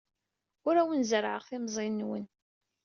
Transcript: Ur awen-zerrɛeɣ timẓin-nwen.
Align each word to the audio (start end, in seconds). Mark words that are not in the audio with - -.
Ur 0.67 0.75
awen-zerrɛeɣ 0.81 1.43
timẓin-nwen. 1.49 2.25